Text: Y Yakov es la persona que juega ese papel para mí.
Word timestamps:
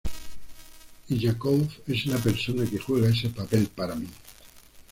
Y 1.09 1.19
Yakov 1.19 1.61
es 1.85 2.07
la 2.07 2.17
persona 2.17 2.65
que 2.67 2.79
juega 2.79 3.09
ese 3.09 3.29
papel 3.29 3.67
para 3.67 3.93
mí. 3.93 4.07